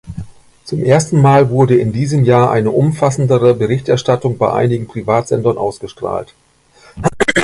Zum 0.63 0.83
ersten 0.83 1.21
Mal 1.21 1.51
wurde 1.51 1.75
in 1.77 1.91
diesem 1.93 2.23
Jahr 2.23 2.49
eine 2.49 2.71
umfassendere 2.71 3.53
Berichterstattung 3.53 4.39
bei 4.39 4.51
einigen 4.51 4.87
Privatsendern 4.87 5.59
ausgestrahlt. 5.59 6.33